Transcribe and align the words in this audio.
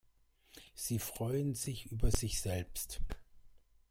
Sie 0.73 0.97
freuen 0.97 1.53
sich 1.53 1.91
über 1.91 2.09
sich 2.09 2.41
selbst. 2.41 3.01